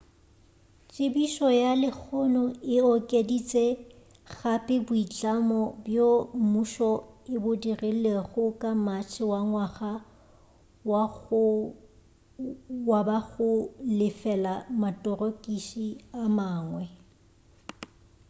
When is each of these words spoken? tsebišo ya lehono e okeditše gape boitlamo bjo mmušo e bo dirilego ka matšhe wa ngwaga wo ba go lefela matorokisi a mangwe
tsebišo 0.91 1.47
ya 1.61 1.71
lehono 1.81 2.43
e 2.75 2.77
okeditše 2.95 3.65
gape 4.37 4.75
boitlamo 4.87 5.61
bjo 5.85 6.09
mmušo 6.41 6.91
e 7.33 7.35
bo 7.41 7.51
dirilego 7.61 8.43
ka 8.61 8.69
matšhe 8.85 9.23
wa 9.33 9.39
ngwaga 9.49 9.91
wo 12.87 12.99
ba 13.07 13.17
go 13.29 13.49
lefela 13.97 14.53
matorokisi 14.81 15.87
a 16.23 16.23
mangwe 16.37 16.85